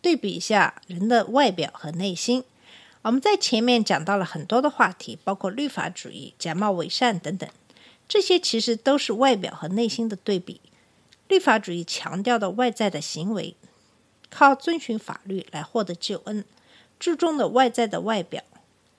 [0.00, 2.44] 对比一下人的外表和内心。
[3.02, 7.48] 我们在前面讲到了很多的话题，包括律法主义、假冒伪善等等，
[8.08, 10.60] 这些其实都是外表和内心的对比。
[11.28, 13.54] 律法主义强调的外在的行为，
[14.30, 16.44] 靠遵循法律来获得救恩，
[16.98, 18.42] 注重的外在的外表。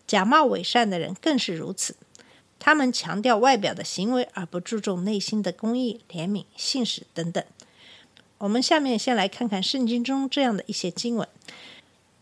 [0.07, 1.95] 假冒伪善的人更是如此，
[2.57, 7.43] 他们强调外表的行为，而不注重内心的公义、怜悯、信使等等。
[8.39, 11.27] 我们下面先来看看圣经中这样的一些经文。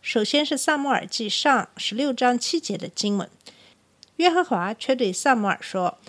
[0.02, 3.30] 首先是萨母尔记上十六章七节的经文，
[4.16, 6.00] 耶和华却对萨母尔说：“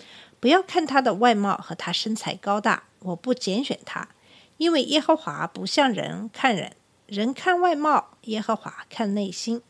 [0.41, 4.09] 不要看他的外貌和他身材高大，我不拣选他，
[4.57, 9.61] 因为耶和华不像人看人，人看外貌，耶和华看内心。”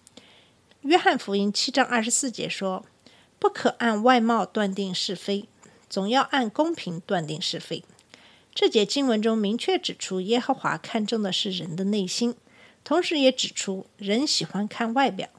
[0.83, 2.85] 约翰福音七章二十四节说
[3.39, 5.49] ：“不可按外貌断定是非，
[5.89, 7.83] 总要按公平断定是非。”
[8.59, 12.35] 这节经文中明确指出，耶和华看重的是人的内心，
[12.83, 15.29] 同时也指出人喜欢看外表。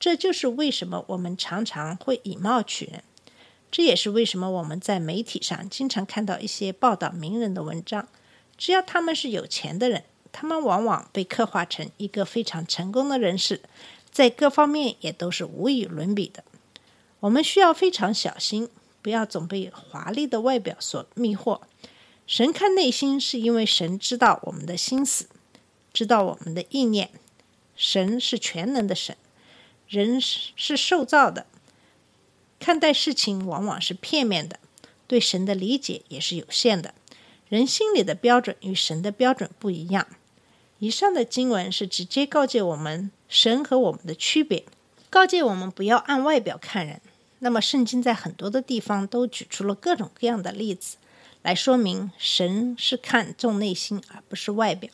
[0.00, 3.04] 这就是为什么我们常常会以貌取人。
[3.70, 8.08] 这也是为什么我们在媒体上经常看到一些报道名人的文章。
[8.58, 13.60] 只要他们是有钱的人，他们往往被刻画成一个非常成功的人士，
[14.10, 16.42] 在各方面也都是无与伦比的。
[17.20, 18.68] 我们需要非常小心，
[19.00, 21.60] 不要总被华丽的外表所迷惑。
[22.26, 25.28] 神看内心，是因为神知道我们的心思，
[25.92, 27.10] 知道我们的意念。
[27.76, 29.16] 神是全能的神，
[29.86, 31.46] 人是是受造的，
[32.58, 34.58] 看待事情往往是片面的，
[35.06, 36.94] 对神的理解也是有限的。
[37.48, 40.06] 人心里的标准与神的标准不一样。
[40.78, 44.64] 以上的经文是直接告诫我们神和我们的区别，
[45.08, 47.00] 告诫我们不要按外表看人。
[47.38, 50.96] 那么，圣经在很多的地方都举出了各种各样的例子。
[51.46, 54.90] 来说明神是看重内心而不是外表。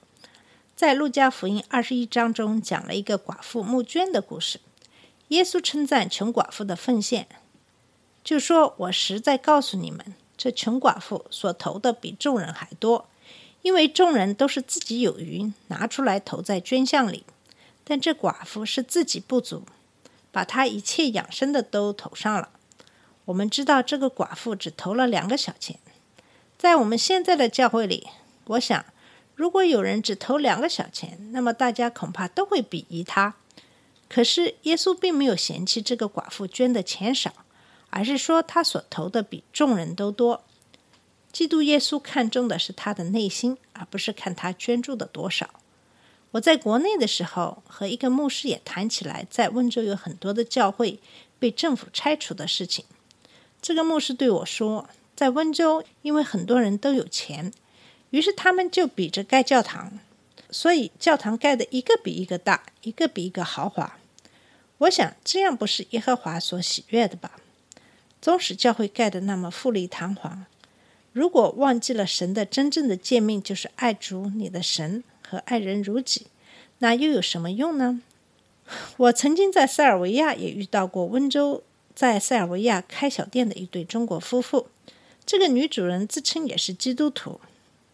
[0.77, 4.61] 在路加福音二十一章中讲了一个寡妇募捐的故事。
[5.29, 7.27] 耶稣称赞穷寡妇的奉献，
[8.23, 13.09] 就说：“我实在告诉你们，这穷寡妇所投的比众人还多，
[13.63, 17.25] 因为众人都是自己有余，拿出来投在捐项里，
[17.83, 19.65] 但这寡妇是自己不足，
[20.31, 22.51] 把她一切养生的都投上了。
[23.25, 25.79] 我们知道这个寡妇只投了两个小钱。”
[26.63, 28.07] 在我们现在的教会里，
[28.45, 28.85] 我想，
[29.35, 33.35] 如果有人只投两个小钱，那么大家恐怕都会鄙夷他。
[34.09, 37.33] 可是耶稣并没有嫌弃这个寡妇捐的钱少，
[37.91, 40.45] 而是说他所投的比众人都多。
[41.33, 45.51] 基督耶稣看重的是他的内心，而不是看他捐助的多少。
[46.31, 51.01] 我在国内的时候，和一个牧师也谈起来，在温州有很多的教会
[51.41, 52.85] 被政府拆除的事情。
[53.61, 54.89] 这个牧师对我说。
[55.23, 57.53] 在温州，因为很多人都有钱，
[58.11, 60.01] 于是他们就比着盖教堂，
[60.51, 64.01] 所以教堂盖的一个比一个大，一个比一个豪华。
[64.79, 67.39] 我想这样不是耶和华所喜悦的吧？
[68.21, 70.45] 纵使教会盖的那么富丽堂皇，
[71.13, 76.27] 如果忘记了神的真正的诫命就是爱主你的神和爱人如己，
[76.79, 78.03] 那又有什么用呢？
[78.99, 81.63] 我曾经在塞尔维亚也遇到过温州
[81.95, 84.67] 在塞尔维亚开小店的一对中国夫妇。
[85.25, 87.41] 这个女主人自称也是基督徒。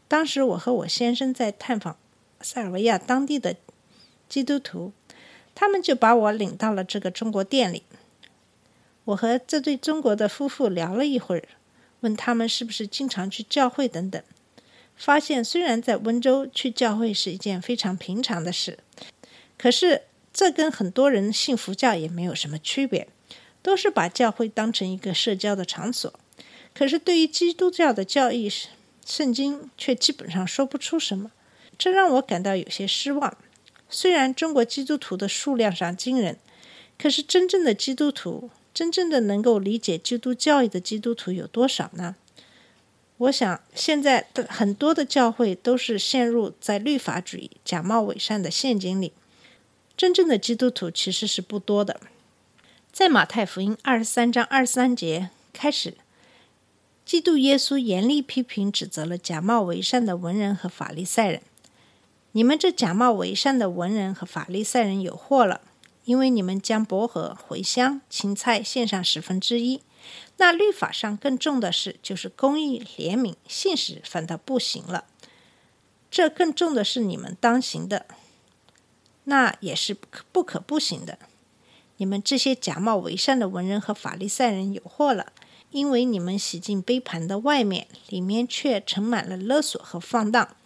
[0.09, 1.97] 当时我和我先生在探访
[2.41, 3.57] 塞尔维亚当地的
[4.29, 4.93] 基督徒，
[5.55, 7.83] 他们就把我领到了这个中国店里。
[9.05, 11.49] 我和这对中国的夫妇聊了一会儿，
[12.01, 14.23] 问他们是不是经常去教会等等。
[14.97, 18.79] 发现虽然在温州去教会是一件非常平常的事，
[19.57, 20.03] 可是
[20.33, 23.09] 这跟很多人信佛教也没有什么区别，
[23.63, 26.13] 都是把教会当成一个社交的场所。
[26.79, 28.49] 可是，对于基督教的教义，
[29.05, 31.33] 圣经却基本上说不出什么，
[31.77, 33.37] 这让我感到有些失望。
[33.91, 36.39] 虽然中国基督徒的数量上惊人，
[36.97, 42.15] 可是真正的基督徒，真正的能够理解基督教义的基督徒有多少呢？
[43.17, 49.13] 我想，现在的很多的教会都是陷入在律法主义、假冒伪善的陷阱里，
[49.97, 52.01] 真正的基督徒其实是不多的。
[52.93, 55.95] 在马太福音二十三章二十三节开始。
[57.09, 61.41] 基督耶稣严厉批评、指责了假冒伪善的文人和法利赛人。
[62.33, 65.63] 你们这假冒伪善的文人和法利赛人有祸了，
[66.05, 69.81] 因为你们将薄荷、茴香、芹菜献上十分之一。
[70.37, 75.07] 那律法上更重的是，就是公义、怜悯、信实，反倒不行了。
[76.11, 78.05] 这更重的是你们当行的，
[79.25, 79.97] 那也是
[80.31, 81.19] 不可不行的。
[81.97, 85.33] 你们这些假冒伪善的文人和法利赛人有祸了，
[85.71, 90.57] 因为你们洗净杯盘的外面，里面却盛满了勒索和放荡。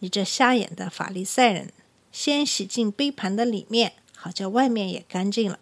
[0.00, 1.72] 你这瞎眼的法利赛人，
[2.10, 5.60] 先洗净杯盘的里面，好叫外面也干净了。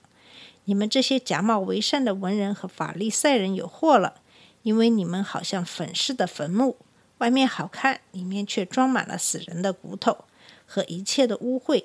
[0.64, 4.20] 你们这些假冒伪善的文人和法利赛人有祸了，
[4.62, 6.76] 因为你们好像粉饰的坟墓，
[7.18, 10.24] 外面好看，里面却装满了死人的骨头
[10.66, 11.84] 和一切的污秽。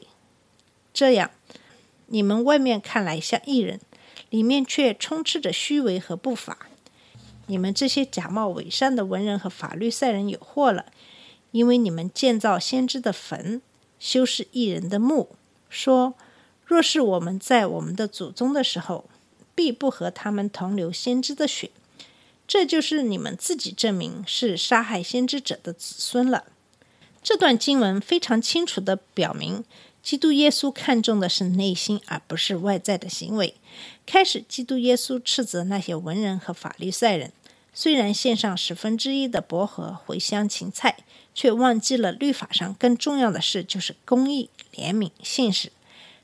[0.94, 1.32] 这样，
[2.08, 3.80] 你们外面看来像艺人，
[4.30, 6.68] 里面却充斥着虚伪和不法。
[7.52, 10.86] 你们这些假冒伪善的文人和法律赛人有祸了。
[11.52, 13.62] 因为你们建造先知的坟，
[14.00, 15.36] 修饰异人的墓，
[15.70, 16.14] 说：
[16.66, 19.10] 若是我们在我们的祖宗的时候，
[19.54, 21.70] 必不和他们同流先知的血。
[22.48, 26.46] 这就是你们自己证明是杀害先知者的子孙了。
[27.22, 29.66] 这段经文非常清楚地表明，
[30.02, 33.56] 基督耶稣看重的是内心，而不是外在的行为。
[34.06, 37.34] 开始，基督耶稣斥责那些文人和法律赛人。
[37.74, 40.98] 虽然献上十分之一的薄荷、茴香、芹菜，
[41.34, 45.72] 却忘记了律法上更重要的事，就是公义、怜悯、信实。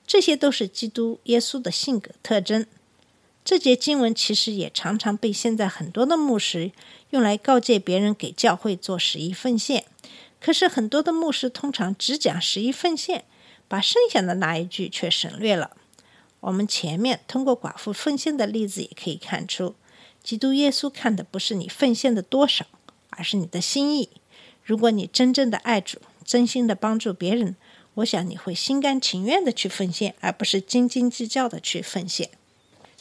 [0.06, 2.66] 这些都是基督耶稣的性格特征。
[3.46, 6.72] 这节经文其实也常常被现在很多的牧师
[7.12, 9.86] 用来告诫别人给教会做十一奉献。
[10.42, 13.24] 可是很多的牧师通常只讲十一奉献，
[13.70, 15.78] 把剩下的那一句却省略了。
[16.42, 19.76] 我们前面通过寡妇奉献的例子也可以看出。
[20.28, 22.66] 基督耶稣看的不是你奉献的多少，
[23.12, 24.10] 而是你的心意。
[24.62, 27.56] 如果你真正的爱主，真心的帮助别人，
[27.94, 32.30] 我想你会心甘情愿的去奉献，而不是斤斤计较的去奉献。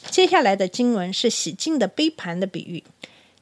[0.09, 2.85] 接下来的经文是洗净的杯盘的比喻。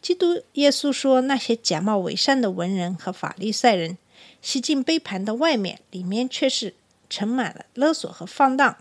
[0.02, 4.00] 基督耶稣说，那些假冒伪善的文人和法利赛人，
[4.42, 6.74] 洗净杯盘的外面，里面却是
[7.08, 8.78] 盛满了勒索和放荡。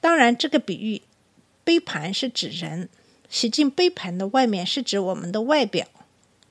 [0.00, 1.02] 当然，这个比喻，
[1.64, 2.88] 杯盘是指人。
[3.28, 5.86] 洗净杯盘的外面是指我们的外表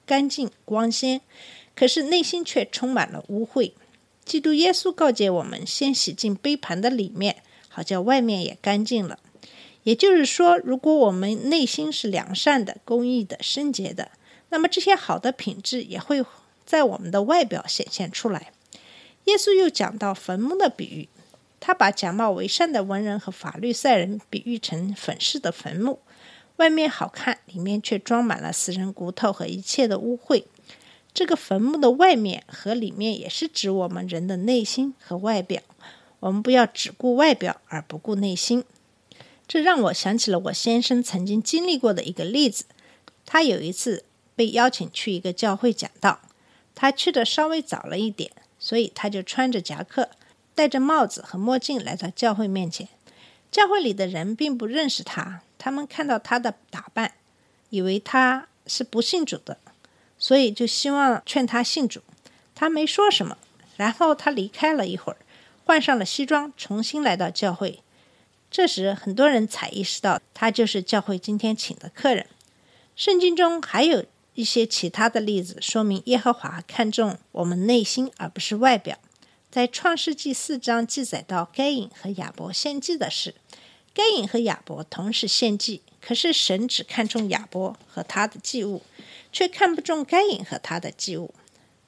[0.06, 1.21] 干净光鲜，
[1.75, 3.74] 可是内心却充满了污秽。
[4.24, 9.19] 基督耶稣告诫我们，先洗净杯盘的里面，好叫外面也干净了。
[9.83, 14.12] 也就是说，如果我们内心是良善的、公义的、圣洁的，
[14.50, 16.24] 那么这些好的品质也会
[16.65, 18.51] 在我们的外表显现出来。
[19.25, 21.09] 耶稣又讲到坟墓的比喻，
[21.59, 26.00] 他把假冒为善的文人和法律赛人比喻成粉饰的坟墓。
[26.57, 30.44] 外面好看，里面却装满了死人骨头和一切的污秽。
[31.13, 35.62] 这个坟墓的外面和里面，也是指我们人的内心和外表。
[36.19, 38.63] 我们不要只顾外表而不顾内心。
[39.48, 42.65] 这让我想起了我先生曾经经历过的一个例子。
[43.25, 44.03] 他有一次
[44.36, 46.19] 被邀请去一个教会讲道，
[46.74, 50.10] 他去的稍微早了一点，所以他就穿着夹克，
[50.56, 52.88] 戴着帽子和墨镜来到教会面前。
[53.51, 55.44] 教会里的人并不认识他。
[55.67, 57.15] 他们看到他的打扮，
[57.71, 59.57] 以为他是不信主的，
[60.17, 62.01] 所以就希望劝他信主。
[62.55, 63.37] 他没说什么，
[63.75, 65.17] 然后他离开了一会儿，
[65.65, 67.81] 换上了西装，重新来到教会。
[68.50, 72.27] 这时，很多人才意识到他就是教会今天请的客人。
[72.95, 74.05] 圣经中还有
[74.36, 78.97] 一些其他的例子，说明耶和华看重我们内心，而不是外表。
[79.51, 83.36] 在创世纪四章记载到该隐和亚伯献祭的事。
[83.98, 88.84] 该隐和亚伯同时献祭，可是神只看重亚伯和他的祭物，
[89.34, 91.34] 却看不中该隐和他的祭物。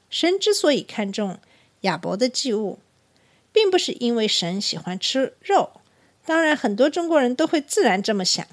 [0.09, 1.37] 神之所以看重
[1.81, 2.79] 亚伯的祭物，
[3.51, 5.69] 并不是因为神喜欢吃肉，
[6.25, 8.43] 当然很多中国人都会自然这么想。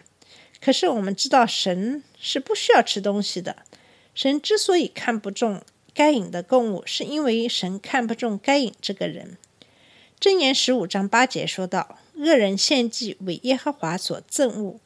[0.61, 3.65] 可是我们知道神是不需要吃东西的。
[4.15, 5.63] 神之所以看不中
[5.95, 9.39] 该隐的供物，是因为神看不中该隐这个人。
[10.21, 11.99] 箴言十五章八节说道。
[12.17, 14.81] 恶人献祭为耶和华所憎恶，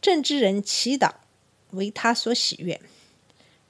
[0.00, 1.12] 正之人祈祷
[1.72, 2.80] 为他所喜悦。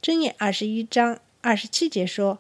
[0.01, 2.39] 箴言二十一章二十七节说：“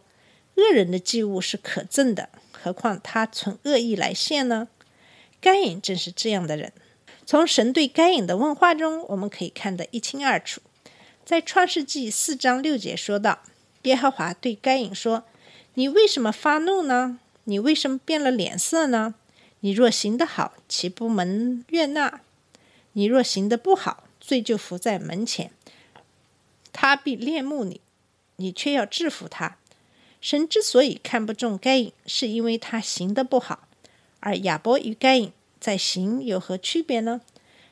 [0.56, 4.68] 恶人的祭物是可憎的，何况他存恶意来献呢？”
[5.40, 6.72] 该隐正是这样的人。
[7.26, 10.60] 从神对该隐的问话中，我们可以看得一清二楚。
[11.24, 13.40] 在创世纪四章六节说道
[13.82, 15.24] ：“耶和华对该隐说
[15.74, 17.18] ：‘你为什么发怒呢？
[17.44, 19.14] 你为什么变了脸色呢？’”
[19.60, 22.20] 你若行得好，岂不蒙悦纳？
[22.94, 25.50] 你若行得不好，罪就伏在门前，
[26.72, 27.80] 他必恋慕你，
[28.36, 29.56] 你却要制服他。
[30.20, 33.68] 神之所以看不中该隐，是因为他行得不好。
[34.20, 37.20] 而亚伯与该隐在行有何区别呢？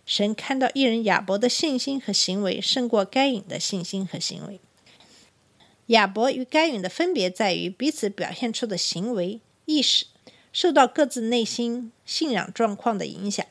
[0.07, 4.59] 神看到一人亚伯的信心和行为胜过该隐的信心和行为。
[5.89, 10.07] 亚伯与该隐的分别在于彼此表现出的行为意识
[10.53, 13.45] 受到各自内心信仰状况的影响。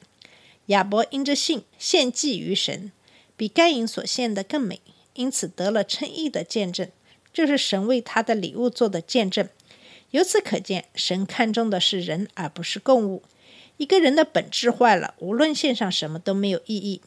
[0.68, 2.92] 亚伯因着信献祭于神，
[3.36, 4.82] 比该隐所献的更美，
[5.14, 6.90] 因此得了称义的见证，
[7.32, 9.48] 就是神为他的礼物做的见证。
[10.12, 13.24] 由此可见，神看重的是人，而不是供物。
[13.78, 17.02] 一个人的本质坏了，无论献上什么都没有意义。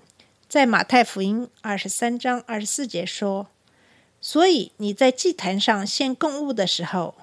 [0.48, 3.48] 在马太福音二十三章二十四节说
[4.20, 7.14] ：“所以你在祭坛上献供物的时候，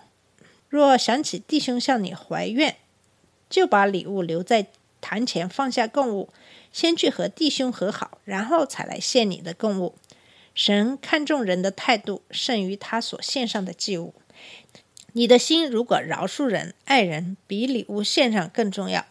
[0.69, 2.77] 若想起弟兄向你怀怨，
[3.49, 4.67] 就把礼物留在
[4.99, 6.29] 坛前，放下供物，
[6.73, 9.95] 先去和弟兄和好，然后才来献你的供物。
[10.53, 14.13] 神看重人的态度，胜于他所献上的祭物。”
[15.13, 19.05] 你的心如果饶恕人、爱人，比礼物献上更重要。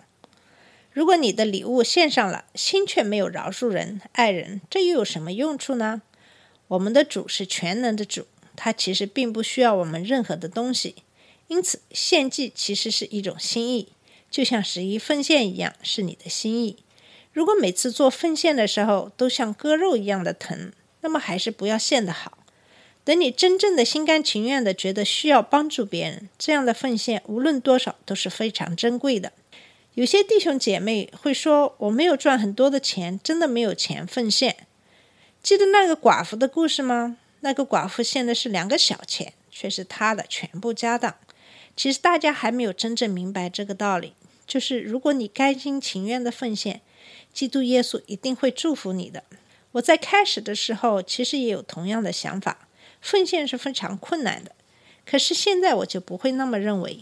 [0.92, 6.02] 如果你的礼物献上了，心却没有饶恕人、爱人，这又有什么用处呢？
[6.68, 10.96] 我们的主是全能的主，他其实并不需要我们任何的东西。
[11.48, 13.88] 因此，献祭其实是一种心意，
[14.30, 16.76] 就像十一奉献一样，是你的心意。
[17.32, 20.72] 如果每次做奉献的时候都像割肉一样的疼，
[21.02, 22.38] 那么还是不要献的好。
[23.04, 29.32] 等你真正的心甘情愿的觉得需要帮助别人，这样的奉献无论多少都是非常珍贵的。
[29.94, 34.66] 有些弟兄姐妹会说：“我没有赚很多的钱，真的没有钱奉献。”
[35.42, 37.16] 记得那个寡妇的故事吗？
[37.40, 41.14] 那个寡妇献的是两个小钱，却是她的全部家当。
[41.76, 44.14] 其实大家还没有真正明白这个道理，
[44.46, 46.80] 就是如果你甘心情愿的奉献，
[47.32, 49.22] 基督耶稣一定会祝福你的。
[49.72, 52.66] 我在开始的时候其实也有同样的想法。
[53.02, 54.52] 奉献是非常困难的，
[55.04, 57.00] 可是现在我就不会那么认为，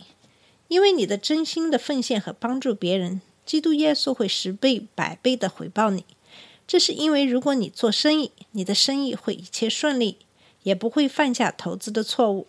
[0.69, 6.05] 因为你的真心的奉献和帮助别人，基督耶稣会十倍、百倍的回报你。
[6.67, 10.19] 这是因为，如果你做生意，你的生意会一切顺利，
[10.65, 12.49] 也不会犯下投资的错误。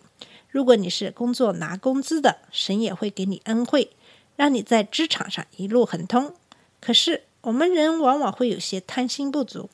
[0.56, 3.90] 如果你是工作拿工资的，神也会给你恩惠，
[4.36, 6.34] 让你在职场上一路亨通。
[6.80, 9.68] 可是我们人往往会有些贪心不足。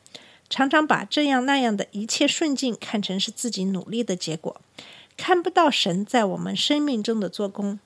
[0.50, 4.60] 常常把这样那样的一切顺境看成是自己努力的结果，
[5.16, 7.78] 看不到神在我们生命中的做工。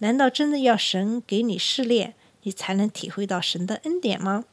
[0.00, 4.44] 难道真的要神给你试炼，你才能体会到神的恩典吗？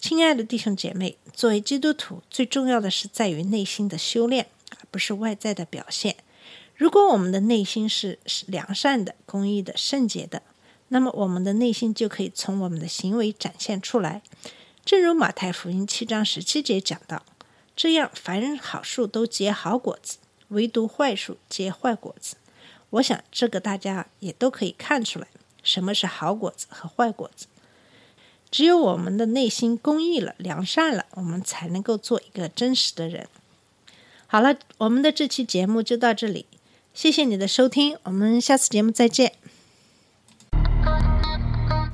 [0.00, 6.16] 亲爱的弟兄姐妹，作为基督徒，最重要的是在于内心的修炼，而不是外在的表现。
[6.78, 10.42] 如果我们的内心是良善的、公益的、圣洁的，
[10.90, 14.22] 那么我们的内心就可以从我们的行为展现出来。
[14.84, 17.24] 正如马太福音七章十七节讲到，
[17.74, 20.18] 这样凡人好树都结好果子，
[20.50, 22.36] 唯独坏树结坏果子。
[22.90, 25.26] 我想这个大家也都可以看出来，
[25.64, 27.48] 什么是好果子和坏果子。
[28.52, 33.26] 只有我们的内心公益了、良善了，我们才能够做一个真实的人。
[34.28, 36.46] 好了，我们的这期节目就到这里，
[37.00, 39.32] 谢谢你的收听，我们下次节目再见。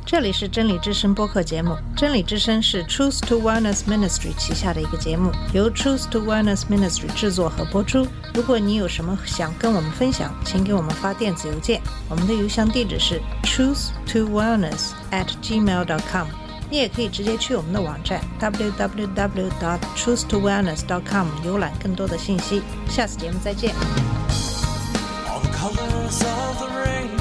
[0.06, 1.76] 这里是真理之声播客节目。
[1.94, 8.06] 真理之声是 Truth to Wellness Ministry 旗下的一个节目，由 Truth to Wellness Ministry 制作和播出。
[8.32, 16.26] 如果你有什么想跟我们分享，请给我们发电子邮件，我们的邮箱地址是 truth to wellness at gmail dot com。
[16.70, 22.62] 你也可以直接去我们的网站 www dot truth to wellness dot com 浏览更多的信息。
[22.88, 23.75] 下次节目再见。
[25.64, 27.13] colors of the rain.